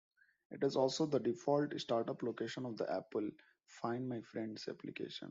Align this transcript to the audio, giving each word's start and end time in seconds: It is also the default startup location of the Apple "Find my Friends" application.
It 0.49 0.63
is 0.63 0.75
also 0.75 1.05
the 1.05 1.19
default 1.19 1.79
startup 1.79 2.23
location 2.23 2.65
of 2.65 2.75
the 2.75 2.91
Apple 2.91 3.29
"Find 3.67 4.09
my 4.09 4.21
Friends" 4.21 4.67
application. 4.67 5.19